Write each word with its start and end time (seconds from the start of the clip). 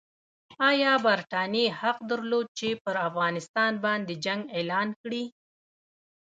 ایا 0.71 0.93
برټانیې 1.05 1.65
حق 1.81 1.97
درلود 2.09 2.47
چې 2.59 2.67
پر 2.83 2.95
افغانستان 3.07 3.71
باندې 3.85 4.13
جنګ 4.25 4.41
اعلان 4.57 4.87
کړي؟ 5.01 5.23